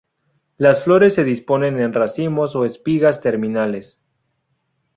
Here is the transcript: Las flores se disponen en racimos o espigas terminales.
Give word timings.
Las 0.57 0.83
flores 0.83 1.13
se 1.13 1.23
disponen 1.23 1.79
en 1.79 1.93
racimos 1.93 2.55
o 2.55 2.65
espigas 2.65 3.21
terminales. 3.21 4.03